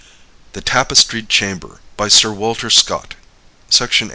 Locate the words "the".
0.53-0.61